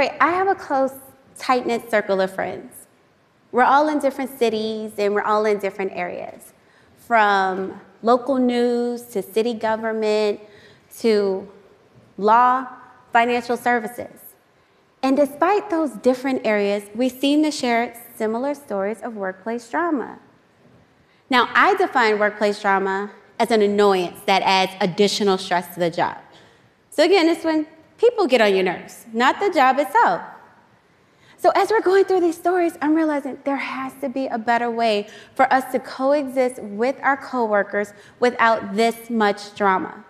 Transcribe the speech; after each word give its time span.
right, 0.00 0.16
I 0.18 0.30
have 0.30 0.48
a 0.48 0.54
close, 0.54 0.94
tight 1.38 1.66
knit 1.66 1.90
circle 1.90 2.22
of 2.22 2.34
friends. 2.34 2.72
We're 3.52 3.64
all 3.64 3.88
in 3.88 3.98
different 3.98 4.38
cities 4.38 4.92
and 4.96 5.14
we're 5.14 5.28
all 5.32 5.44
in 5.44 5.58
different 5.58 5.92
areas, 5.94 6.54
from 6.96 7.78
local 8.02 8.36
news 8.36 9.02
to 9.12 9.22
city 9.22 9.52
government 9.52 10.40
to 11.00 11.46
law, 12.16 12.66
financial 13.12 13.58
services. 13.58 14.16
And 15.02 15.16
despite 15.16 15.68
those 15.68 15.90
different 15.90 16.46
areas, 16.46 16.84
we 16.94 17.10
seem 17.10 17.42
to 17.42 17.50
share 17.50 17.82
similar 18.16 18.54
stories 18.54 19.02
of 19.02 19.16
workplace 19.16 19.68
drama. 19.68 20.18
Now, 21.28 21.50
I 21.54 21.74
define 21.74 22.18
workplace 22.18 22.60
drama 22.60 23.10
as 23.38 23.50
an 23.50 23.60
annoyance 23.60 24.20
that 24.26 24.42
adds 24.42 24.72
additional 24.80 25.36
stress 25.36 25.74
to 25.74 25.80
the 25.80 25.90
job. 25.90 26.16
So, 26.90 27.04
again, 27.04 27.26
this 27.26 27.44
when 27.44 27.66
people 28.00 28.26
get 28.26 28.40
on 28.40 28.54
your 28.54 28.64
nerves, 28.64 29.06
not 29.12 29.38
the 29.38 29.50
job 29.50 29.78
itself. 29.78 30.22
So, 31.36 31.50
as 31.54 31.70
we're 31.70 31.80
going 31.80 32.04
through 32.04 32.20
these 32.20 32.36
stories, 32.36 32.74
I'm 32.82 32.94
realizing 32.94 33.38
there 33.44 33.56
has 33.56 33.92
to 34.00 34.08
be 34.08 34.26
a 34.26 34.38
better 34.38 34.70
way 34.70 35.08
for 35.34 35.50
us 35.52 35.70
to 35.72 35.78
coexist 35.78 36.60
with 36.62 36.96
our 37.02 37.16
coworkers 37.16 37.92
without 38.18 38.74
this 38.74 39.08
much 39.08 39.54
drama. 39.54 40.04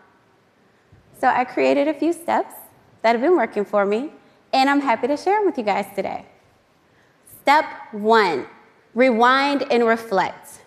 So, 1.20 1.28
I 1.28 1.44
created 1.44 1.86
a 1.86 1.94
few 1.94 2.12
steps 2.12 2.54
that 3.02 3.12
have 3.12 3.20
been 3.20 3.36
working 3.36 3.64
for 3.64 3.84
me, 3.84 4.10
and 4.52 4.68
I'm 4.68 4.80
happy 4.80 5.06
to 5.06 5.16
share 5.16 5.38
them 5.38 5.46
with 5.46 5.58
you 5.58 5.64
guys 5.64 5.86
today. 5.94 6.26
Step 7.42 7.64
one 7.92 8.46
rewind 8.94 9.64
and 9.70 9.86
reflect, 9.86 10.62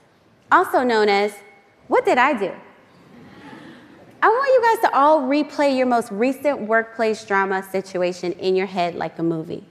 also 0.50 0.82
known 0.84 1.10
as 1.10 1.34
what 1.88 2.06
did 2.06 2.18
I 2.18 2.34
do? 2.34 2.54
I 4.24 4.30
want 4.30 4.48
you 4.54 4.62
guys 4.62 4.90
to 4.90 4.98
all 4.98 5.24
replay 5.24 5.76
your 5.78 5.86
most 5.86 6.10
recent 6.10 6.62
workplace 6.62 7.26
drama 7.26 7.62
situation 7.62 8.32
in 8.32 8.56
your 8.56 8.68
head 8.68 8.96
like 8.96 9.20
a 9.20 9.24
movie. 9.24 9.66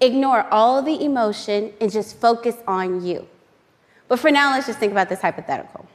Ignore 0.00 0.46
all 0.50 0.80
the 0.80 1.04
emotion 1.04 1.74
and 1.82 1.92
just 1.92 2.16
focus 2.16 2.56
on 2.66 3.04
you. 3.04 3.28
But 4.08 4.18
for 4.18 4.30
now, 4.30 4.52
let's 4.52 4.66
just 4.66 4.78
think 4.78 4.92
about 4.92 5.10
this 5.10 5.20
hypothetical. 5.20 5.86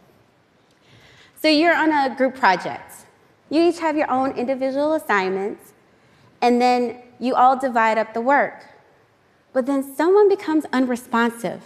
So 1.42 1.48
you're 1.48 1.74
on 1.74 1.92
a 1.92 2.16
group 2.16 2.36
project. 2.36 3.08
You 3.50 3.64
each 3.64 3.80
have 3.80 3.98
your 3.98 4.12
own 4.12 4.34
individual 4.34 4.94
assignments, 4.94 5.74
and 6.44 6.62
then 6.62 7.02
you 7.20 7.34
all 7.34 7.58
divide 7.58 7.98
up 7.98 8.14
the 8.14 8.22
work. 8.22 8.68
But 9.52 9.66
then 9.66 9.96
someone 9.96 10.30
becomes 10.30 10.66
unresponsive, 10.72 11.64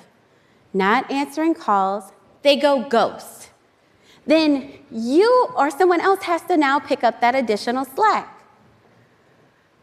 not 0.74 1.12
answering 1.12 1.54
calls, 1.54 2.14
they 2.44 2.56
go 2.56 2.88
ghost. 2.88 3.49
Then 4.30 4.72
you 4.92 5.48
or 5.58 5.72
someone 5.72 6.02
else 6.02 6.22
has 6.26 6.44
to 6.44 6.56
now 6.56 6.78
pick 6.78 7.04
up 7.04 7.20
that 7.20 7.34
additional 7.34 7.84
slack. 7.84 8.28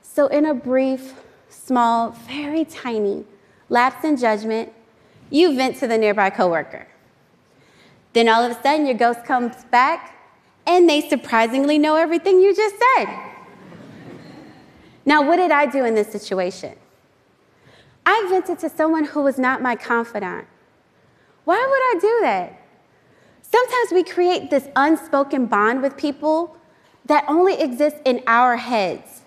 So, 0.03 0.29
in 0.29 0.47
a 0.47 0.55
brief, 0.55 1.15
small, 1.49 2.11
very 2.11 2.65
tiny 2.65 3.25
lapse 3.69 4.05
in 4.05 4.17
judgment, 4.17 4.73
you 5.31 5.57
vent 5.57 5.79
to 5.81 5.89
the 5.89 5.99
nearby 5.99 6.31
coworker. 6.31 6.87
Then 8.13 8.29
all 8.29 8.45
of 8.45 8.57
a 8.57 8.63
sudden, 8.63 8.87
your 8.87 8.95
ghost 8.95 9.25
comes 9.25 9.65
back 9.65 10.17
and 10.65 10.89
they 10.89 11.01
surprisingly 11.01 11.77
know 11.77 11.97
everything 11.97 12.41
you 12.41 12.55
just 12.55 12.77
said. 12.79 13.09
Now, 15.05 15.27
what 15.27 15.39
did 15.39 15.51
I 15.51 15.67
do 15.67 15.85
in 15.85 15.97
this 15.97 16.13
situation? 16.13 16.77
I 18.07 18.27
vented 18.31 18.61
to 18.61 18.69
someone 18.69 19.07
who 19.07 19.23
was 19.23 19.39
not 19.41 19.61
my 19.61 19.75
confidant. 19.75 20.47
Why 21.45 21.59
would 21.59 21.97
I 21.97 22.01
do 22.01 22.19
that? 22.23 22.66
Sometimes 23.57 23.93
we 23.93 24.05
create 24.05 24.51
this 24.51 24.69
unspoken 24.77 25.47
bond 25.47 25.81
with 25.81 25.97
people 25.97 26.59
that 27.07 27.25
only 27.27 27.59
exists 27.59 27.99
in 28.05 28.23
our 28.27 28.55
heads. 28.55 29.23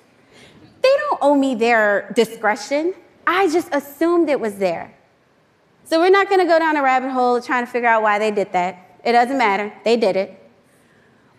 They 0.84 0.96
don't 0.98 1.18
owe 1.20 1.34
me 1.34 1.56
their 1.56 2.12
discretion. 2.16 2.94
I 3.26 3.50
just 3.50 3.74
assumed 3.74 4.30
it 4.30 4.40
was 4.40 4.58
there. 4.58 4.94
So 5.84 6.00
we're 6.00 6.12
not 6.12 6.30
going 6.30 6.42
to 6.42 6.46
go 6.46 6.60
down 6.60 6.78
a 6.78 6.84
rabbit 6.84 7.10
hole 7.10 7.42
trying 7.42 7.66
to 7.66 7.72
figure 7.72 7.90
out 7.90 8.04
why 8.04 8.20
they 8.20 8.30
did 8.30 8.54
that. 8.54 9.00
It 9.04 9.14
doesn't 9.14 9.38
matter. 9.38 9.74
They 9.84 9.98
did 9.98 10.16
it. 10.16 10.40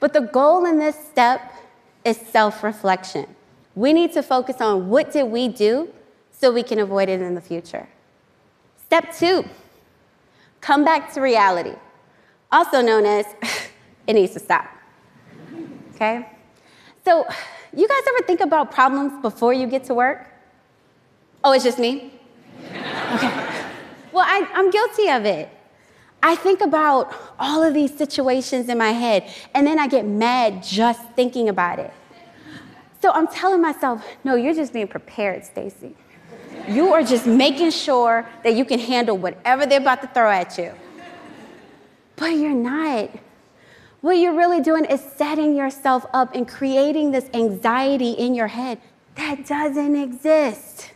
But 0.01 0.13
the 0.13 0.23
goal 0.23 0.67
in 0.67 0.81
this 0.81 0.97
step 0.97 1.53
is 2.05 2.17
self-reflection. 2.17 3.27
We 3.77 3.93
need 3.93 4.13
to 4.15 4.23
focus 4.23 4.61
on 4.61 4.89
what 4.89 5.13
did 5.13 5.29
we 5.29 5.47
do 5.47 5.91
so 6.33 6.51
we 6.51 6.65
can 6.65 6.81
avoid 6.81 7.09
it 7.09 7.23
in 7.23 7.37
the 7.37 7.41
future. 7.41 7.89
Step 8.85 9.15
2. 9.15 9.45
Come 10.61 10.85
back 10.85 11.15
to 11.15 11.21
reality. 11.21 11.77
Also 12.53 12.81
known 12.81 13.07
as 13.07 13.27
it 14.07 14.15
needs 14.15 14.33
to 14.33 14.41
stop. 14.41 14.69
Okay? 15.95 16.27
So, 17.05 17.27
you 17.75 17.87
guys 17.87 18.03
ever 18.09 18.27
think 18.27 18.41
about 18.41 18.73
problems 18.73 19.21
before 19.23 19.53
you 19.53 19.67
get 19.67 19.85
to 19.85 19.95
work? 19.95 20.27
Oh, 21.45 21.53
it's 21.53 21.65
just 21.65 21.79
me? 21.79 22.13
Okay. 23.15 23.51
Well, 24.13 24.25
I, 24.25 24.49
I'm 24.55 24.71
guilty 24.71 25.09
of 25.09 25.25
it. 25.25 25.49
I 26.23 26.37
think 26.37 26.61
about 26.61 27.13
all 27.39 27.63
of 27.63 27.75
these 27.75 27.97
situations 27.97 28.69
in 28.69 28.79
my 28.79 28.91
head, 28.91 29.29
and 29.55 29.67
then 29.67 29.79
I 29.79 29.89
get 29.89 30.05
mad 30.07 30.63
just 30.63 31.01
thinking 31.17 31.49
about 31.49 31.79
it. 31.79 31.93
So 33.01 33.11
I'm 33.11 33.27
telling 33.27 33.63
myself, 33.63 34.05
no, 34.25 34.35
you're 34.35 34.55
just 34.55 34.73
being 34.73 34.89
prepared, 34.89 35.45
Stacy. 35.45 35.97
You 36.69 36.93
are 36.93 37.03
just 37.03 37.27
making 37.27 37.71
sure 37.71 38.29
that 38.45 38.55
you 38.55 38.65
can 38.65 38.79
handle 38.79 39.17
whatever 39.17 39.65
they're 39.65 39.81
about 39.81 40.03
to 40.03 40.09
throw 40.09 40.31
at 40.31 40.59
you. 40.59 40.73
But 42.21 42.37
you're 42.37 42.53
not. 42.53 43.11
What 44.03 44.13
you're 44.19 44.37
really 44.37 44.61
doing 44.61 44.85
is 44.85 45.01
setting 45.01 45.57
yourself 45.57 46.05
up 46.13 46.35
and 46.35 46.47
creating 46.47 47.11
this 47.11 47.29
anxiety 47.33 48.11
in 48.13 48.35
your 48.35 48.47
head 48.47 48.79
that 49.17 49.47
doesn't 49.47 49.97
exist. 49.97 50.93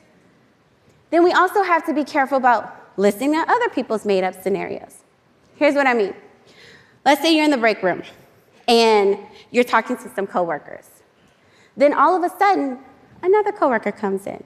Then 1.10 1.24
we 1.24 1.32
also 1.32 1.62
have 1.62 1.84
to 1.86 1.94
be 1.94 2.04
careful 2.04 2.36
about 2.36 2.92
listening 2.98 3.32
to 3.32 3.50
other 3.50 3.70
people's 3.70 4.04
made 4.04 4.22
up 4.22 4.40
scenarios. 4.42 4.98
Here's 5.56 5.74
what 5.74 5.86
I 5.86 5.94
mean. 5.94 6.14
Let's 7.06 7.22
say 7.22 7.34
you're 7.34 7.44
in 7.44 7.50
the 7.50 7.56
break 7.56 7.82
room 7.82 8.02
and 8.68 9.18
you're 9.50 9.64
talking 9.64 9.96
to 9.96 10.14
some 10.14 10.26
coworkers. 10.26 10.88
Then 11.74 11.94
all 11.94 12.14
of 12.16 12.22
a 12.22 12.38
sudden, 12.38 12.78
another 13.22 13.50
coworker 13.50 13.92
comes 13.92 14.26
in. 14.26 14.44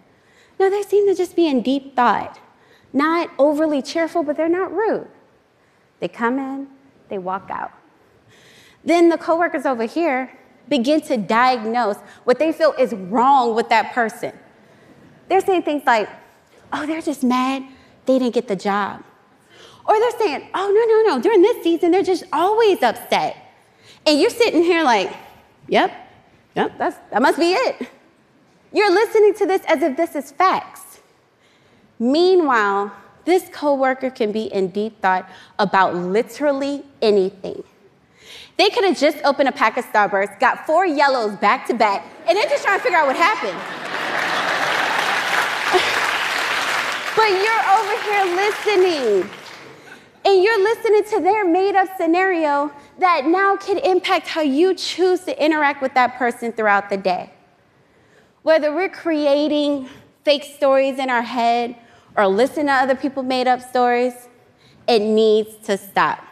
Now 0.60 0.70
they 0.70 0.82
seem 0.82 1.08
to 1.08 1.14
just 1.14 1.34
be 1.34 1.48
in 1.48 1.60
deep 1.62 1.96
thought, 1.96 2.38
not 2.92 3.30
overly 3.36 3.82
cheerful, 3.82 4.22
but 4.22 4.36
they're 4.36 4.48
not 4.48 4.72
rude. 4.72 5.08
They 6.00 6.08
come 6.08 6.38
in, 6.38 6.68
they 7.08 7.18
walk 7.18 7.50
out. 7.50 7.72
Then 8.84 9.08
the 9.08 9.18
coworkers 9.18 9.66
over 9.66 9.84
here 9.84 10.32
begin 10.68 11.00
to 11.02 11.16
diagnose 11.16 11.96
what 12.24 12.38
they 12.38 12.52
feel 12.52 12.74
is 12.78 12.92
wrong 12.94 13.54
with 13.54 13.68
that 13.70 13.92
person. 13.92 14.32
They're 15.28 15.40
saying 15.40 15.62
things 15.62 15.82
like, 15.84 16.08
oh, 16.72 16.86
they're 16.86 17.02
just 17.02 17.24
mad 17.24 17.64
they 18.08 18.18
didn't 18.18 18.34
get 18.34 18.48
the 18.48 18.56
job. 18.56 19.04
Or 19.86 19.98
they're 20.00 20.18
saying, 20.18 20.48
oh, 20.54 20.70
no, 20.72 21.12
no, 21.12 21.16
no, 21.16 21.22
during 21.22 21.42
this 21.42 21.62
season, 21.62 21.90
they're 21.90 22.02
just 22.02 22.24
always 22.32 22.82
upset. 22.82 23.36
And 24.06 24.18
you're 24.18 24.30
sitting 24.30 24.62
here 24.62 24.82
like, 24.82 25.14
yep, 25.68 25.92
yep, 26.56 26.76
that's, 26.78 26.96
that 27.10 27.22
must 27.22 27.38
be 27.38 27.52
it. 27.52 27.88
You're 28.72 28.90
listening 28.90 29.34
to 29.34 29.46
this 29.46 29.62
as 29.68 29.82
if 29.82 29.96
this 29.96 30.14
is 30.14 30.32
facts. 30.32 31.00
Meanwhile, 31.98 32.92
this 33.28 33.48
coworker 33.52 34.08
can 34.08 34.32
be 34.32 34.44
in 34.44 34.68
deep 34.68 35.02
thought 35.02 35.28
about 35.58 35.94
literally 35.94 36.82
anything. 37.02 37.62
They 38.56 38.70
could 38.70 38.84
have 38.84 38.96
just 38.98 39.18
opened 39.22 39.50
a 39.50 39.52
pack 39.52 39.76
of 39.76 39.84
Starburst, 39.84 40.40
got 40.40 40.64
four 40.66 40.86
yellows 40.86 41.36
back 41.36 41.66
to 41.66 41.74
back, 41.74 42.06
and 42.26 42.34
they're 42.36 42.48
just 42.48 42.64
trying 42.64 42.78
to 42.78 42.82
figure 42.82 42.98
out 42.98 43.06
what 43.06 43.16
happened. 43.16 43.52
but 47.16 47.28
you're 47.28 47.64
over 47.76 47.96
here 48.08 48.24
listening. 48.34 49.28
And 50.24 50.42
you're 50.42 50.62
listening 50.62 51.04
to 51.10 51.20
their 51.20 51.44
made 51.46 51.76
up 51.76 51.86
scenario 51.98 52.72
that 52.98 53.26
now 53.26 53.56
can 53.56 53.76
impact 53.78 54.26
how 54.26 54.40
you 54.40 54.74
choose 54.74 55.20
to 55.20 55.44
interact 55.44 55.82
with 55.82 55.94
that 55.94 56.16
person 56.16 56.50
throughout 56.52 56.90
the 56.90 56.96
day. 56.96 57.30
Whether 58.42 58.74
we're 58.74 58.88
creating 58.88 59.88
fake 60.24 60.42
stories 60.44 60.98
in 60.98 61.10
our 61.10 61.22
head 61.22 61.76
or 62.18 62.26
listening 62.26 62.66
to 62.66 62.72
other 62.72 62.96
people 62.96 63.22
made 63.22 63.46
up 63.46 63.62
stories, 63.62 64.12
it 64.88 64.98
needs 64.98 65.56
to 65.66 65.78
stop. 65.78 66.24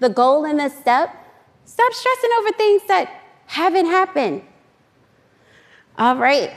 The 0.00 0.08
goal 0.08 0.44
in 0.44 0.56
this 0.56 0.76
step, 0.76 1.14
stop 1.64 1.92
stressing 1.92 2.30
over 2.40 2.50
things 2.52 2.82
that 2.88 3.22
haven't 3.46 3.86
happened. 3.86 4.42
All 5.96 6.16
right, 6.16 6.50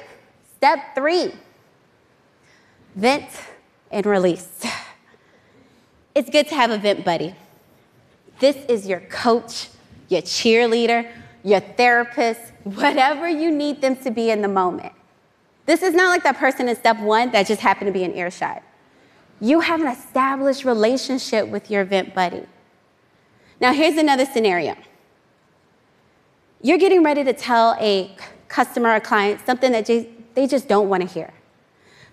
step 0.58 0.80
three 0.96 1.32
vent 2.96 3.30
and 3.92 4.06
release. 4.06 4.66
It's 6.16 6.30
good 6.30 6.48
to 6.48 6.56
have 6.56 6.72
a 6.72 6.78
vent 6.78 7.04
buddy. 7.04 7.36
This 8.40 8.56
is 8.70 8.88
your 8.88 9.02
coach, 9.02 9.68
your 10.08 10.22
cheerleader, 10.22 11.12
your 11.44 11.60
therapist, 11.60 12.40
whatever 12.64 13.30
you 13.30 13.52
need 13.52 13.82
them 13.82 13.98
to 13.98 14.12
be 14.12 14.32
in 14.32 14.42
the 14.42 14.48
moment. 14.48 14.94
This 15.66 15.82
is 15.82 15.94
not 15.94 16.10
like 16.10 16.24
that 16.24 16.38
person 16.38 16.70
in 16.70 16.76
step 16.76 17.00
one 17.00 17.32
that 17.32 17.48
just 17.48 17.62
happened 17.62 17.88
to 17.88 17.92
be 17.92 18.04
in 18.04 18.14
earshot. 18.14 18.62
You 19.42 19.60
have 19.60 19.82
an 19.82 19.88
established 19.88 20.64
relationship 20.64 21.48
with 21.48 21.70
your 21.70 21.84
vent 21.84 22.14
buddy. 22.14 22.44
Now, 23.60 23.74
here's 23.74 23.98
another 23.98 24.26
scenario 24.26 24.76
you're 26.62 26.78
getting 26.80 27.04
ready 27.04 27.24
to 27.24 27.34
tell 27.34 27.76
a 27.80 28.16
customer 28.48 28.96
or 28.96 29.00
client 29.00 29.40
something 29.46 29.72
that 29.72 29.86
they 29.86 30.48
just 30.48 30.68
don't 30.68 30.90
want 30.90 31.02
to 31.02 31.08
hear. 31.08 31.32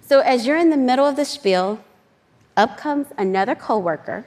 So 0.00 0.20
as 0.20 0.46
you're 0.46 0.58
in 0.58 0.68
the 0.68 0.76
middle 0.76 1.06
of 1.06 1.16
the 1.16 1.24
spiel, 1.24 1.82
up 2.56 2.76
comes 2.76 3.06
another 3.16 3.54
coworker 3.54 4.26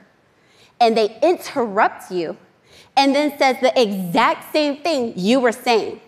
and 0.79 0.97
they 0.97 1.19
interrupt 1.21 2.11
you 2.11 2.37
and 2.97 3.13
then 3.13 3.37
says 3.37 3.57
the 3.61 3.79
exact 3.79 4.51
same 4.51 4.77
thing 4.81 5.13
you 5.15 5.39
were 5.39 5.51
saying. 5.51 6.01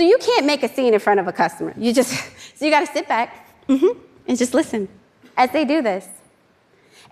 So 0.00 0.06
you 0.06 0.16
can't 0.16 0.46
make 0.46 0.62
a 0.62 0.68
scene 0.74 0.94
in 0.94 0.98
front 0.98 1.20
of 1.20 1.28
a 1.28 1.32
customer. 1.32 1.74
You 1.76 1.92
just 1.92 2.10
so 2.54 2.64
you 2.64 2.70
got 2.70 2.80
to 2.80 2.86
sit 2.86 3.06
back 3.06 3.46
mm-hmm, 3.68 3.98
and 4.26 4.38
just 4.38 4.54
listen 4.54 4.88
as 5.36 5.50
they 5.50 5.66
do 5.66 5.82
this. 5.82 6.08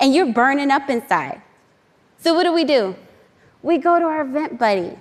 And 0.00 0.14
you're 0.14 0.32
burning 0.32 0.70
up 0.70 0.88
inside. 0.88 1.42
So 2.16 2.32
what 2.32 2.44
do 2.44 2.52
we 2.54 2.64
do? 2.64 2.96
We 3.62 3.76
go 3.76 3.98
to 3.98 4.06
our 4.06 4.24
vent 4.24 4.58
buddy. 4.58 4.96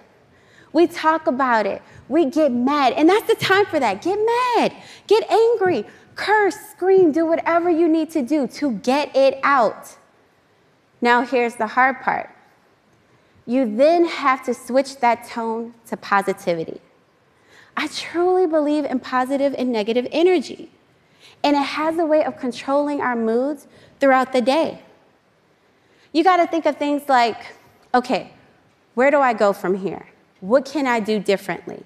We 0.73 0.87
talk 0.87 1.27
about 1.27 1.65
it. 1.65 1.81
We 2.09 2.25
get 2.25 2.51
mad. 2.51 2.91
And 2.91 3.07
that's 3.07 3.25
the 3.25 3.35
time 3.35 3.65
for 3.67 3.79
that. 3.79 4.01
Get 4.01 4.19
mad. 4.19 4.73
Get 5.07 5.23
angry. 5.31 5.85
Curse, 6.15 6.57
scream, 6.71 7.13
do 7.13 7.25
whatever 7.25 7.69
you 7.69 7.87
need 7.87 8.09
to 8.11 8.21
do 8.21 8.47
to 8.47 8.73
get 8.79 9.15
it 9.15 9.39
out. 9.43 9.95
Now, 10.99 11.21
here's 11.21 11.55
the 11.55 11.67
hard 11.67 12.01
part 12.01 12.29
you 13.45 13.77
then 13.77 14.03
have 14.03 14.43
to 14.43 14.53
switch 14.53 14.97
that 14.97 15.25
tone 15.25 15.73
to 15.85 15.95
positivity. 15.95 16.81
I 17.77 17.87
truly 17.87 18.47
believe 18.47 18.85
in 18.85 18.99
positive 18.99 19.53
and 19.55 19.71
negative 19.71 20.07
energy, 20.11 20.71
and 21.43 21.55
it 21.55 21.61
has 21.63 21.99
a 21.99 22.05
way 22.05 22.23
of 22.25 22.37
controlling 22.37 23.01
our 23.01 23.15
moods 23.15 23.67
throughout 23.99 24.33
the 24.33 24.41
day. 24.41 24.81
You 26.11 26.23
got 26.23 26.37
to 26.37 26.47
think 26.47 26.65
of 26.65 26.77
things 26.77 27.07
like 27.07 27.37
okay, 27.93 28.31
where 28.95 29.11
do 29.11 29.19
I 29.19 29.33
go 29.33 29.53
from 29.53 29.75
here? 29.75 30.07
What 30.39 30.65
can 30.65 30.85
I 30.87 30.99
do 30.99 31.19
differently? 31.19 31.83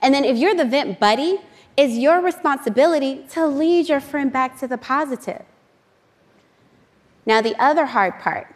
And 0.00 0.14
then 0.14 0.24
if 0.24 0.36
you're 0.36 0.54
the 0.54 0.64
vent 0.64 0.98
buddy, 0.98 1.38
it's 1.76 1.94
your 1.94 2.20
responsibility 2.20 3.24
to 3.30 3.46
lead 3.46 3.88
your 3.88 4.00
friend 4.00 4.32
back 4.32 4.58
to 4.60 4.68
the 4.68 4.78
positive. 4.78 5.42
Now, 7.24 7.40
the 7.40 7.54
other 7.62 7.86
hard 7.86 8.18
part, 8.18 8.54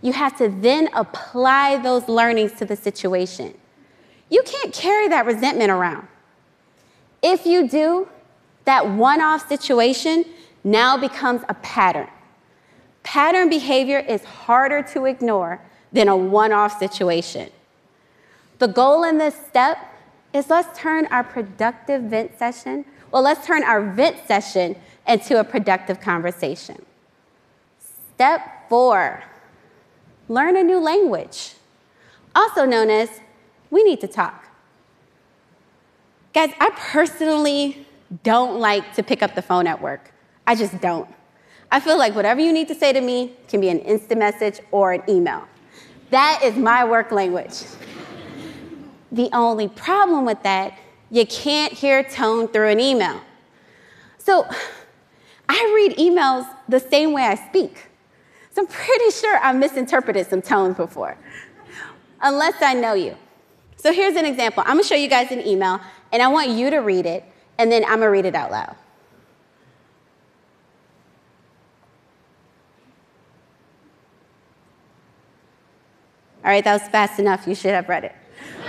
you 0.00 0.12
have 0.12 0.36
to 0.38 0.48
then 0.48 0.88
apply 0.94 1.78
those 1.78 2.08
learnings 2.08 2.52
to 2.52 2.64
the 2.64 2.76
situation. 2.76 3.54
You 4.30 4.42
can't 4.42 4.72
carry 4.72 5.08
that 5.08 5.26
resentment 5.26 5.70
around. 5.70 6.08
If 7.22 7.46
you 7.46 7.68
do, 7.68 8.08
that 8.64 8.88
one 8.88 9.20
off 9.20 9.48
situation 9.48 10.24
now 10.62 10.96
becomes 10.96 11.42
a 11.48 11.54
pattern. 11.54 12.08
Pattern 13.02 13.50
behavior 13.50 13.98
is 13.98 14.24
harder 14.24 14.82
to 14.94 15.04
ignore 15.04 15.60
than 15.92 16.08
a 16.08 16.16
one 16.16 16.52
off 16.52 16.78
situation. 16.78 17.50
The 18.58 18.68
goal 18.68 19.04
in 19.04 19.18
this 19.18 19.34
step 19.46 19.78
is 20.32 20.50
let's 20.50 20.78
turn 20.78 21.06
our 21.06 21.22
productive 21.22 22.02
vent 22.04 22.38
session, 22.38 22.84
well, 23.10 23.22
let's 23.22 23.46
turn 23.46 23.62
our 23.62 23.80
vent 23.80 24.16
session 24.26 24.74
into 25.06 25.38
a 25.38 25.44
productive 25.44 26.00
conversation. 26.00 26.84
Step 28.14 28.68
four 28.68 29.22
learn 30.28 30.56
a 30.56 30.64
new 30.64 30.80
language, 30.80 31.54
also 32.34 32.64
known 32.64 32.90
as 32.90 33.20
we 33.70 33.82
need 33.82 34.00
to 34.00 34.08
talk. 34.08 34.48
Guys, 36.32 36.52
I 36.60 36.70
personally 36.76 37.86
don't 38.22 38.58
like 38.58 38.94
to 38.94 39.02
pick 39.02 39.22
up 39.22 39.34
the 39.34 39.42
phone 39.42 39.66
at 39.66 39.80
work. 39.80 40.12
I 40.46 40.54
just 40.54 40.80
don't. 40.80 41.08
I 41.70 41.80
feel 41.80 41.98
like 41.98 42.14
whatever 42.14 42.40
you 42.40 42.52
need 42.52 42.68
to 42.68 42.74
say 42.74 42.92
to 42.92 43.00
me 43.00 43.32
can 43.48 43.60
be 43.60 43.68
an 43.68 43.80
instant 43.80 44.18
message 44.18 44.60
or 44.70 44.92
an 44.92 45.02
email. 45.08 45.44
That 46.10 46.40
is 46.44 46.56
my 46.56 46.84
work 46.84 47.10
language. 47.10 47.62
the 49.10 49.28
only 49.32 49.68
problem 49.68 50.24
with 50.24 50.42
that, 50.42 50.78
you 51.10 51.26
can't 51.26 51.72
hear 51.72 52.02
tone 52.02 52.48
through 52.48 52.68
an 52.68 52.80
email. 52.80 53.20
So 54.18 54.46
I 55.48 55.72
read 55.74 55.98
emails 55.98 56.46
the 56.68 56.80
same 56.80 57.12
way 57.12 57.22
I 57.22 57.34
speak. 57.34 57.90
So 58.50 58.62
I'm 58.62 58.68
pretty 58.68 59.10
sure 59.10 59.38
I've 59.38 59.56
misinterpreted 59.56 60.28
some 60.28 60.40
tones 60.42 60.76
before, 60.76 61.16
unless 62.20 62.62
I 62.62 62.74
know 62.74 62.94
you. 62.94 63.16
So 63.84 63.92
here's 63.92 64.16
an 64.16 64.24
example. 64.24 64.62
I'm 64.64 64.76
gonna 64.76 64.82
show 64.82 64.94
you 64.94 65.08
guys 65.08 65.30
an 65.30 65.46
email, 65.46 65.78
and 66.10 66.22
I 66.22 66.28
want 66.28 66.48
you 66.48 66.70
to 66.70 66.78
read 66.78 67.04
it, 67.04 67.22
and 67.58 67.70
then 67.70 67.84
I'm 67.84 67.98
gonna 67.98 68.08
read 68.08 68.24
it 68.24 68.34
out 68.34 68.50
loud. 68.50 68.74
All 76.42 76.50
right, 76.50 76.64
that 76.64 76.80
was 76.80 76.88
fast 76.88 77.18
enough. 77.18 77.46
You 77.46 77.54
should 77.54 77.72
have 77.72 77.86
read 77.90 78.04
it. 78.04 78.14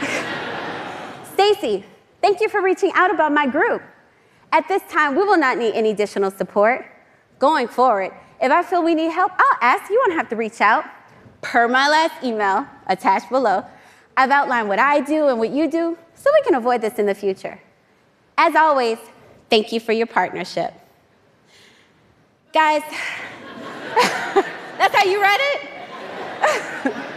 Stacy, 1.34 1.86
thank 2.22 2.42
you 2.42 2.50
for 2.50 2.62
reaching 2.62 2.92
out 2.94 3.10
about 3.10 3.32
my 3.32 3.48
group. 3.48 3.82
At 4.52 4.68
this 4.68 4.82
time, 4.90 5.16
we 5.16 5.24
will 5.24 5.38
not 5.38 5.58
need 5.58 5.76
any 5.76 5.92
additional 5.92 6.30
support. 6.30 6.86
Going 7.40 7.70
forward, 7.70 8.12
if 8.42 8.52
I 8.52 8.64
feel 8.64 8.84
we 8.84 8.94
need 8.94 9.12
help, 9.12 9.32
I'll 9.38 9.58
ask. 9.62 9.90
You 9.90 9.98
won't 10.06 10.20
have 10.20 10.28
to 10.28 10.36
reach 10.36 10.60
out. 10.60 10.84
Per 11.42 11.70
my 11.70 11.88
last 11.88 12.22
email 12.22 12.68
attached 12.88 13.30
below, 13.30 13.64
I've 14.18 14.32
outlined 14.32 14.70
what 14.70 14.80
I 14.80 15.02
do 15.02 15.28
and 15.28 15.40
what 15.40 15.50
you 15.50 15.70
do 15.70 15.98
so 16.16 16.30
we 16.34 16.42
can 16.44 16.56
avoid 16.56 16.82
this 16.82 17.00
in 17.00 17.06
the 17.06 17.16
future. 17.16 17.60
As 18.38 18.56
always, 18.56 18.98
thank 19.50 19.72
you 19.72 19.80
for 19.80 19.92
your 19.92 20.08
partnership. 20.08 20.74
Guys, 22.54 22.82
that's 24.78 24.96
how 24.96 25.04
you 25.04 25.22
read 25.22 25.40
it? 25.42 26.94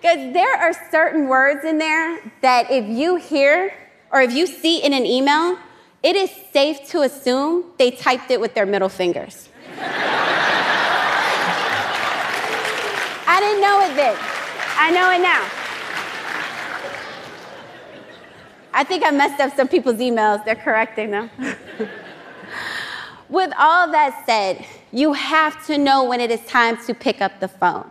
Because 0.00 0.32
there 0.32 0.56
are 0.56 0.72
certain 0.92 1.26
words 1.26 1.64
in 1.64 1.78
there 1.78 2.20
that 2.40 2.70
if 2.70 2.86
you 2.86 3.16
hear 3.16 3.74
or 4.12 4.22
if 4.22 4.32
you 4.32 4.46
see 4.46 4.78
in 4.80 4.92
an 4.92 5.04
email, 5.04 5.58
it 6.04 6.14
is 6.14 6.30
safe 6.52 6.88
to 6.90 7.00
assume 7.00 7.64
they 7.78 7.90
typed 7.90 8.30
it 8.30 8.40
with 8.40 8.54
their 8.54 8.64
middle 8.64 8.88
fingers. 8.88 9.48
I 13.26 13.40
didn't 13.40 13.60
know 13.60 13.80
it 13.80 13.96
then. 13.96 14.16
I 14.78 14.90
know 14.92 15.10
it 15.10 15.18
now. 15.20 15.57
I 18.72 18.84
think 18.84 19.04
I 19.04 19.10
messed 19.10 19.40
up 19.40 19.56
some 19.56 19.68
people's 19.68 19.96
emails. 19.96 20.44
They're 20.44 20.54
correcting 20.54 21.10
them. 21.10 21.30
With 23.28 23.52
all 23.58 23.90
that 23.92 24.24
said, 24.24 24.64
you 24.90 25.12
have 25.12 25.66
to 25.66 25.76
know 25.76 26.04
when 26.04 26.20
it 26.20 26.30
is 26.30 26.40
time 26.46 26.78
to 26.86 26.94
pick 26.94 27.20
up 27.20 27.40
the 27.40 27.48
phone. 27.48 27.90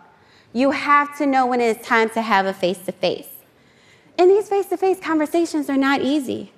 You 0.54 0.72
have 0.72 1.16
to 1.20 1.26
know 1.26 1.46
when 1.46 1.62
it 1.62 1.78
is 1.78 1.86
time 1.86 2.10
to 2.12 2.22
have 2.22 2.46
a 2.46 2.54
face 2.54 2.80
to 2.86 2.92
face. 2.92 3.30
And 4.18 4.32
these 4.32 4.50
face 4.50 4.66
to 4.68 4.78
face 4.78 5.00
conversations 5.00 5.70
are 5.70 5.78
not 5.78 6.02
easy. 6.02 6.52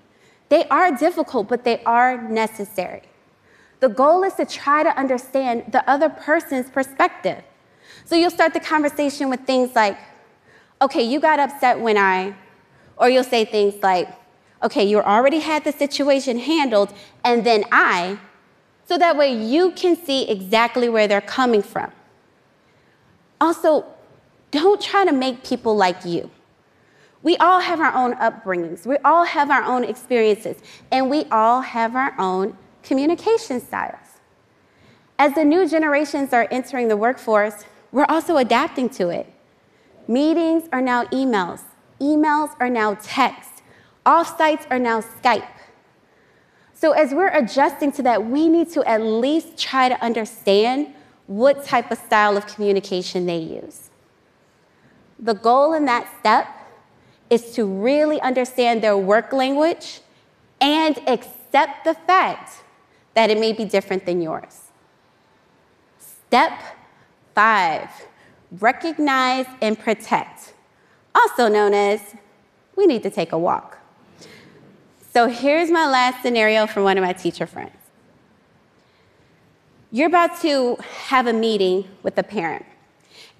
They 0.47 0.65
are 0.69 0.95
difficult, 0.95 1.49
but 1.49 1.65
they 1.65 1.83
are 1.83 2.21
necessary. 2.21 3.03
The 3.81 3.89
goal 3.89 4.23
is 4.23 4.33
to 4.35 4.45
try 4.45 4.83
to 4.83 4.97
understand 4.97 5.71
the 5.71 5.87
other 5.89 6.09
person's 6.09 6.69
perspective. 6.69 7.43
So 8.05 8.15
you'll 8.15 8.31
start 8.31 8.53
the 8.53 8.59
conversation 8.59 9.29
with 9.29 9.41
things 9.41 9.75
like, 9.75 9.97
okay, 10.81 11.03
you 11.03 11.19
got 11.19 11.39
upset 11.39 11.79
when 11.79 11.97
I, 11.97 12.33
or 12.99 13.09
you'll 13.09 13.23
say 13.23 13.45
things 13.45 13.75
like, 13.81 14.09
okay, 14.61 14.83
you 14.83 14.99
already 14.99 15.39
had 15.39 15.63
the 15.63 15.71
situation 15.71 16.37
handled, 16.37 16.93
and 17.23 17.45
then 17.45 17.63
I, 17.71 18.19
so 18.85 18.97
that 18.97 19.15
way 19.15 19.33
you 19.33 19.71
can 19.71 19.95
see 19.95 20.29
exactly 20.29 20.89
where 20.89 21.07
they're 21.07 21.21
coming 21.21 21.61
from. 21.61 21.91
Also, 23.39 23.85
don't 24.51 24.81
try 24.81 25.05
to 25.05 25.13
make 25.13 25.43
people 25.43 25.75
like 25.75 26.03
you. 26.03 26.29
We 27.23 27.37
all 27.37 27.59
have 27.59 27.79
our 27.79 27.93
own 27.93 28.15
upbringings, 28.15 28.85
we 28.85 28.97
all 29.05 29.23
have 29.23 29.49
our 29.49 29.63
own 29.63 29.83
experiences, 29.83 30.57
and 30.91 31.09
we 31.09 31.25
all 31.31 31.61
have 31.61 31.95
our 31.95 32.13
own 32.19 32.57
communication 32.83 33.61
styles. 33.61 33.97
As 35.17 35.35
the 35.35 35.43
new 35.43 35.67
generations 35.67 36.33
are 36.33 36.47
entering 36.49 36.87
the 36.87 36.97
workforce, 36.97 37.65
we're 37.91 38.05
also 38.05 38.37
adapting 38.37 38.89
to 38.91 39.09
it. 39.09 39.31
Meetings 40.07 40.69
are 40.71 40.81
now 40.81 41.03
emails, 41.05 41.61
emails 41.99 42.55
are 42.59 42.69
now 42.69 42.97
text, 43.01 43.61
offsites 44.05 44.65
are 44.69 44.79
now 44.79 45.01
Skype. 45.01 45.47
So, 46.73 46.93
as 46.93 47.13
we're 47.13 47.27
adjusting 47.27 47.91
to 47.93 48.03
that, 48.03 48.25
we 48.25 48.47
need 48.47 48.69
to 48.71 48.83
at 48.87 49.01
least 49.01 49.57
try 49.57 49.89
to 49.89 50.01
understand 50.03 50.93
what 51.27 51.65
type 51.65 51.91
of 51.91 51.97
style 51.97 52.37
of 52.37 52.47
communication 52.47 53.25
they 53.25 53.37
use. 53.37 53.89
The 55.19 55.33
goal 55.33 55.73
in 55.73 55.85
that 55.85 56.07
step 56.19 56.47
is 57.29 57.51
to 57.55 57.65
really 57.65 58.19
understand 58.21 58.81
their 58.81 58.97
work 58.97 59.33
language 59.33 59.99
and 60.61 60.97
accept 61.07 61.83
the 61.83 61.93
fact 61.93 62.63
that 63.13 63.29
it 63.29 63.39
may 63.39 63.53
be 63.53 63.65
different 63.65 64.05
than 64.05 64.21
yours. 64.21 64.71
Step 65.99 66.53
five 67.35 67.89
recognize 68.59 69.45
and 69.61 69.77
protect, 69.77 70.53
also 71.21 71.47
known 71.47 71.73
as 71.73 72.15
we 72.75 72.85
need 72.85 73.03
to 73.03 73.09
take 73.09 73.31
a 73.31 73.37
walk. 73.37 73.77
So 75.13 75.27
here's 75.27 75.71
my 75.71 75.87
last 75.87 76.21
scenario 76.21 76.67
from 76.67 76.83
one 76.83 76.97
of 76.97 77.03
my 77.03 77.13
teacher 77.13 77.45
friends. 77.45 77.75
You're 79.91 80.07
about 80.07 80.39
to 80.41 80.75
have 81.07 81.25
a 81.27 81.33
meeting 81.33 81.87
with 82.03 82.17
a 82.17 82.23
parent. 82.23 82.65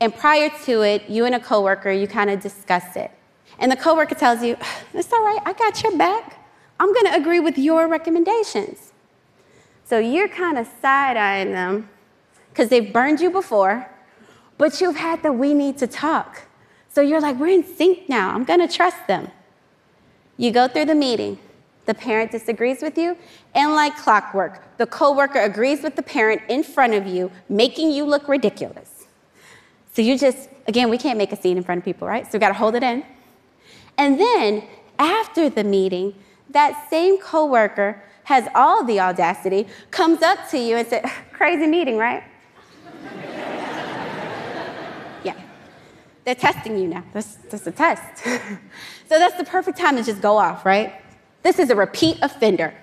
And 0.01 0.13
prior 0.13 0.49
to 0.65 0.81
it, 0.81 1.07
you 1.09 1.25
and 1.25 1.35
a 1.35 1.39
coworker, 1.39 1.91
you 1.91 2.07
kind 2.07 2.29
of 2.29 2.41
discuss 2.41 2.95
it. 2.95 3.11
And 3.59 3.71
the 3.71 3.75
coworker 3.75 4.15
tells 4.15 4.41
you, 4.41 4.57
It's 4.93 5.11
all 5.13 5.23
right, 5.23 5.39
I 5.45 5.53
got 5.53 5.83
your 5.83 5.95
back. 5.97 6.39
I'm 6.79 6.93
going 6.93 7.05
to 7.05 7.15
agree 7.15 7.39
with 7.39 7.57
your 7.57 7.87
recommendations. 7.87 8.93
So 9.83 9.99
you're 9.99 10.29
kind 10.29 10.57
of 10.57 10.67
side 10.81 11.17
eyeing 11.17 11.51
them 11.51 11.89
because 12.49 12.69
they've 12.69 12.91
burned 12.91 13.19
you 13.19 13.29
before, 13.29 13.89
but 14.57 14.79
you've 14.79 14.95
had 14.95 15.21
the 15.23 15.31
we 15.31 15.53
need 15.53 15.77
to 15.79 15.87
talk. 15.87 16.43
So 16.91 17.01
you're 17.01 17.21
like, 17.21 17.37
we're 17.37 17.47
in 17.47 17.63
sync 17.63 18.09
now. 18.09 18.31
I'm 18.31 18.43
going 18.43 18.59
to 18.59 18.73
trust 18.73 19.07
them. 19.07 19.29
You 20.37 20.51
go 20.51 20.67
through 20.67 20.85
the 20.85 20.95
meeting. 20.95 21.37
The 21.85 21.93
parent 21.95 22.31
disagrees 22.31 22.83
with 22.83 22.99
you, 22.99 23.17
and 23.55 23.71
like 23.71 23.97
clockwork, 23.97 24.77
the 24.77 24.85
coworker 24.85 25.39
agrees 25.39 25.81
with 25.81 25.95
the 25.95 26.03
parent 26.03 26.43
in 26.47 26.61
front 26.61 26.93
of 26.93 27.07
you, 27.07 27.31
making 27.49 27.89
you 27.89 28.05
look 28.05 28.27
ridiculous. 28.27 29.07
So 29.93 30.03
you 30.03 30.15
just, 30.15 30.49
again, 30.67 30.91
we 30.91 30.99
can't 30.99 31.17
make 31.17 31.31
a 31.31 31.35
scene 31.35 31.57
in 31.57 31.63
front 31.63 31.79
of 31.79 31.85
people, 31.85 32.07
right? 32.07 32.25
So 32.25 32.33
we 32.33 32.39
got 32.39 32.49
to 32.49 32.53
hold 32.53 32.75
it 32.75 32.83
in. 32.83 33.03
And 33.97 34.19
then 34.19 34.63
after 34.99 35.49
the 35.49 35.63
meeting, 35.63 36.13
that 36.51 36.87
same 36.91 37.19
coworker 37.19 38.03
has 38.25 38.47
all 38.53 38.83
the 38.83 38.99
audacity, 38.99 39.67
comes 39.89 40.21
up 40.21 40.47
to 40.51 40.59
you 40.59 40.77
and 40.77 40.87
says, 40.87 41.03
crazy 41.33 41.65
meeting, 41.65 41.97
right? 41.97 42.21
They're 46.25 46.35
testing 46.35 46.77
you 46.77 46.87
now. 46.87 47.03
That's, 47.13 47.35
that's 47.49 47.65
a 47.67 47.71
test. 47.71 48.23
so 48.23 49.19
that's 49.19 49.35
the 49.37 49.45
perfect 49.45 49.77
time 49.77 49.95
to 49.95 50.03
just 50.03 50.21
go 50.21 50.37
off, 50.37 50.65
right? 50.65 50.93
This 51.43 51.59
is 51.59 51.69
a 51.69 51.75
repeat 51.75 52.19
offender. 52.21 52.73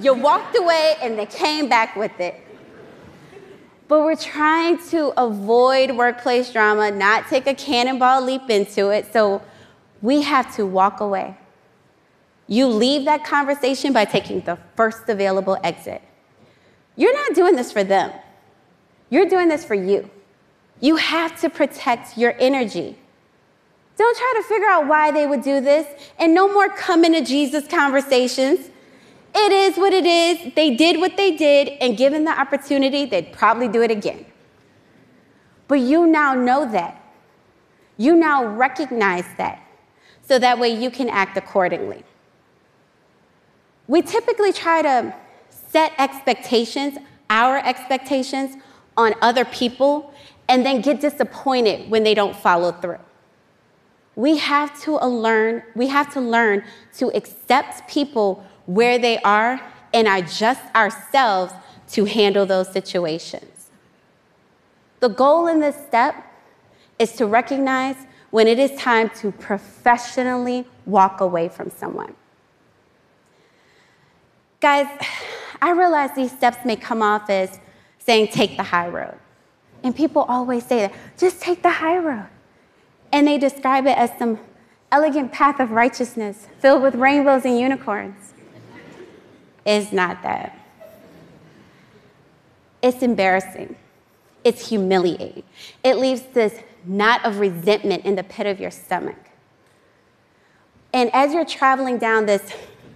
You 0.00 0.14
walked 0.14 0.56
away 0.56 0.96
and 1.02 1.18
they 1.18 1.26
came 1.26 1.68
back 1.68 1.96
with 1.96 2.18
it. 2.18 2.34
But 3.88 4.04
we're 4.04 4.16
trying 4.16 4.78
to 4.88 5.12
avoid 5.20 5.90
workplace 5.96 6.50
drama, 6.50 6.90
not 6.90 7.28
take 7.28 7.46
a 7.46 7.54
cannonball 7.54 8.22
leap 8.22 8.48
into 8.48 8.88
it. 8.88 9.12
So 9.12 9.42
we 10.00 10.22
have 10.22 10.54
to 10.56 10.64
walk 10.64 11.00
away. 11.00 11.36
You 12.46 12.66
leave 12.66 13.04
that 13.04 13.24
conversation 13.24 13.92
by 13.92 14.04
taking 14.04 14.40
the 14.40 14.58
first 14.76 15.08
available 15.08 15.58
exit. 15.62 16.02
You're 16.96 17.14
not 17.14 17.34
doing 17.34 17.56
this 17.56 17.72
for 17.72 17.84
them, 17.84 18.12
you're 19.10 19.28
doing 19.28 19.48
this 19.48 19.64
for 19.64 19.74
you. 19.74 20.10
You 20.82 20.96
have 20.96 21.40
to 21.40 21.48
protect 21.48 22.18
your 22.18 22.34
energy. 22.40 22.98
Don't 23.96 24.16
try 24.16 24.34
to 24.42 24.48
figure 24.48 24.68
out 24.68 24.88
why 24.88 25.12
they 25.12 25.28
would 25.28 25.42
do 25.42 25.60
this, 25.60 25.86
and 26.18 26.34
no 26.34 26.52
more 26.52 26.68
coming 26.68 27.12
to 27.12 27.24
Jesus 27.24 27.68
conversations. 27.68 28.68
It 29.32 29.52
is 29.52 29.76
what 29.76 29.92
it 29.92 30.04
is. 30.04 30.52
They 30.54 30.74
did 30.74 30.98
what 30.98 31.16
they 31.16 31.36
did, 31.36 31.68
and 31.80 31.96
given 31.96 32.24
the 32.24 32.38
opportunity, 32.38 33.04
they'd 33.04 33.32
probably 33.32 33.68
do 33.68 33.80
it 33.82 33.92
again. 33.92 34.26
But 35.68 35.76
you 35.76 36.04
now 36.06 36.34
know 36.34 36.70
that. 36.72 37.00
You 37.96 38.16
now 38.16 38.44
recognize 38.44 39.26
that, 39.38 39.62
so 40.26 40.40
that 40.40 40.58
way 40.58 40.70
you 40.70 40.90
can 40.90 41.08
act 41.08 41.36
accordingly. 41.36 42.02
We 43.86 44.02
typically 44.02 44.52
try 44.52 44.82
to 44.82 45.14
set 45.48 45.92
expectations, 45.98 46.98
our 47.30 47.58
expectations, 47.58 48.56
on 48.96 49.14
other 49.22 49.44
people, 49.44 50.12
and 50.48 50.64
then 50.66 50.80
get 50.80 51.00
disappointed 51.00 51.90
when 51.90 52.04
they 52.04 52.14
don't 52.14 52.36
follow 52.36 52.72
through. 52.72 52.98
We 54.14 54.36
have 54.38 54.78
to 54.82 54.96
learn, 54.98 55.62
we 55.74 55.88
have 55.88 56.12
to 56.14 56.20
learn 56.20 56.64
to 56.98 57.08
accept 57.16 57.88
people 57.88 58.44
where 58.66 58.98
they 58.98 59.18
are 59.18 59.60
and 59.94 60.08
adjust 60.08 60.62
ourselves 60.74 61.52
to 61.92 62.04
handle 62.04 62.46
those 62.46 62.70
situations. 62.72 63.70
The 65.00 65.08
goal 65.08 65.46
in 65.46 65.60
this 65.60 65.76
step 65.86 66.14
is 66.98 67.12
to 67.14 67.26
recognize 67.26 67.96
when 68.30 68.46
it 68.46 68.58
is 68.58 68.72
time 68.78 69.10
to 69.20 69.32
professionally 69.32 70.66
walk 70.86 71.20
away 71.20 71.48
from 71.48 71.70
someone. 71.70 72.14
Guys, 74.60 74.86
I 75.62 75.70
realize 75.72 76.10
these 76.16 76.32
steps 76.32 76.64
may 76.64 76.76
come 76.76 77.02
off 77.02 77.30
as 77.30 77.58
saying, 77.98 78.28
take 78.28 78.56
the 78.56 78.62
high 78.64 78.88
road. 78.88 79.16
And 79.82 79.94
people 79.94 80.22
always 80.22 80.64
say 80.64 80.80
that, 80.80 80.92
just 81.18 81.40
take 81.40 81.62
the 81.62 81.70
high 81.70 81.98
road. 81.98 82.28
And 83.12 83.26
they 83.26 83.38
describe 83.38 83.86
it 83.86 83.98
as 83.98 84.10
some 84.18 84.38
elegant 84.90 85.32
path 85.32 85.58
of 85.60 85.70
righteousness 85.70 86.46
filled 86.60 86.82
with 86.82 86.94
rainbows 86.94 87.44
and 87.44 87.58
unicorns. 87.58 88.34
It's 89.64 89.92
not 89.92 90.22
that. 90.22 90.58
It's 92.82 93.02
embarrassing. 93.02 93.76
It's 94.44 94.68
humiliating. 94.68 95.44
It 95.84 95.98
leaves 95.98 96.22
this 96.32 96.58
knot 96.84 97.24
of 97.24 97.38
resentment 97.38 98.04
in 98.04 98.16
the 98.16 98.24
pit 98.24 98.46
of 98.46 98.60
your 98.60 98.70
stomach. 98.70 99.16
And 100.92 101.10
as 101.14 101.32
you're 101.32 101.44
traveling 101.44 101.98
down 101.98 102.26
this 102.26 102.52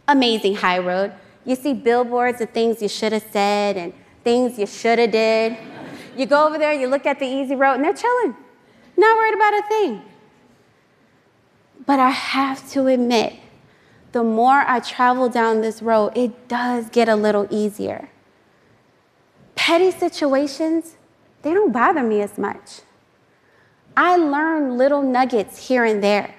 amazing 0.09 0.57
high 0.57 0.79
road, 0.79 1.13
you 1.45 1.55
see 1.55 1.73
billboards 1.73 2.41
of 2.41 2.51
things 2.51 2.83
you 2.83 2.89
should 2.89 3.13
have 3.13 3.25
said 3.31 3.77
and 3.77 3.93
things 4.25 4.59
you 4.59 4.67
should 4.67 4.99
have 4.99 5.13
did. 5.13 5.57
You 6.17 6.27
go 6.27 6.47
over 6.47 6.59
there, 6.59 6.73
you 6.73 6.89
look 6.89 7.05
at 7.07 7.19
the 7.19 7.27
easy 7.27 7.55
road, 7.55 7.75
and 7.75 7.85
they're 7.85 7.95
chilling, 7.95 8.35
not 8.97 9.19
worried 9.19 9.35
about 9.35 9.55
a 9.55 9.63
thing. 9.69 10.03
But 11.85 12.01
I 12.01 12.11
have 12.11 12.69
to 12.71 12.87
admit, 12.87 13.35
the 14.13 14.25
more 14.25 14.65
I 14.67 14.81
travel 14.81 15.29
down 15.29 15.61
this 15.61 15.83
road, 15.83 16.17
it 16.17 16.49
does 16.49 16.89
get 16.89 17.09
a 17.09 17.17
little 17.17 17.47
easier. 17.51 18.09
Petty 19.55 19.91
situations, 19.91 20.97
they 21.43 21.53
don't 21.53 21.73
bother 21.73 22.03
me 22.03 22.23
as 22.23 22.39
much. 22.39 22.81
I 23.97 24.17
learn 24.17 24.79
little 24.79 25.03
nuggets 25.03 25.69
here 25.69 25.85
and 25.85 26.03
there. 26.03 26.35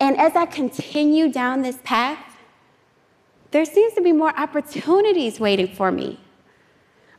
And 0.00 0.16
as 0.16 0.34
I 0.34 0.46
continue 0.46 1.30
down 1.30 1.62
this 1.62 1.78
path, 1.84 2.18
there 3.50 3.64
seems 3.64 3.94
to 3.94 4.00
be 4.00 4.12
more 4.12 4.36
opportunities 4.38 5.38
waiting 5.38 5.68
for 5.68 5.92
me. 5.92 6.20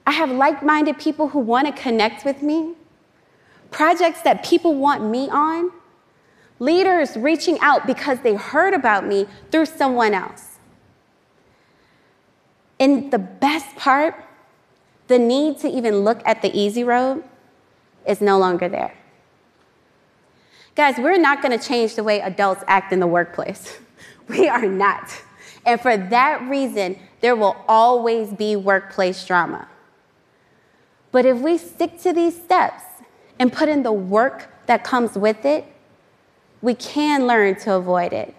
I 0.06 0.12
have 0.12 0.30
like 0.30 0.64
minded 0.64 1.00
people 1.00 1.30
who 1.30 1.40
want 1.40 1.68
to 1.68 1.82
connect 1.82 2.26
with 2.26 2.42
me, 2.42 2.74
projects 3.72 4.22
that 4.22 4.44
people 4.44 4.76
want 4.76 5.04
me 5.04 5.30
on, 5.30 5.72
leaders 6.60 7.18
reaching 7.18 7.60
out 7.60 7.86
because 7.88 8.20
they 8.20 8.36
heard 8.36 8.74
about 8.74 9.06
me 9.06 9.28
through 9.52 9.66
someone 9.66 10.14
else. 10.14 10.60
And 12.80 13.12
the 13.12 13.20
best 13.20 13.76
part, 13.76 14.16
the 15.08 15.18
need 15.18 15.60
to 15.60 15.70
even 15.70 16.00
look 16.00 16.22
at 16.26 16.42
the 16.42 16.56
easy 16.58 16.84
road 16.84 17.24
is 18.08 18.22
no 18.22 18.38
longer 18.38 18.70
there. 18.70 18.94
Guys, 20.76 20.98
we're 20.98 21.18
not 21.18 21.42
going 21.42 21.58
to 21.58 21.68
change 21.68 21.96
the 21.96 22.04
way 22.04 22.20
adults 22.20 22.64
act 22.68 22.92
in 22.92 23.00
the 23.00 23.08
workplace. 23.08 23.78
We 24.28 24.50
are 24.50 24.66
not. 24.66 25.22
And 25.68 25.80
for 25.80 25.96
that 25.96 26.42
reason, 26.50 26.98
there 27.22 27.36
will 27.36 27.56
always 27.68 28.34
be 28.34 28.56
workplace 28.56 29.24
drama. 29.24 29.68
But 31.16 31.26
if 31.26 31.38
we 31.38 31.58
stick 31.58 32.02
to 32.02 32.12
these 32.12 32.36
steps 32.36 32.84
and 33.40 33.50
put 33.50 33.70
in 33.70 33.84
the 33.84 33.94
work 33.94 34.50
that 34.66 34.84
comes 34.84 35.18
with 35.18 35.46
it, 35.46 35.64
we 36.62 36.76
can 36.76 37.26
learn 37.26 37.56
to 37.62 37.76
avoid 37.76 38.12
it. 38.12 38.36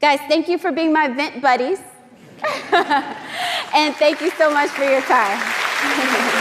Guys, 0.00 0.18
thank 0.26 0.48
you 0.48 0.58
for 0.58 0.72
being 0.72 0.92
my 0.92 1.06
vent 1.06 1.40
buddies. 1.40 1.78
and 2.72 3.94
thank 3.94 4.20
you 4.20 4.32
so 4.32 4.52
much 4.52 4.70
for 4.70 4.82
your 4.82 5.02
time. 5.02 6.34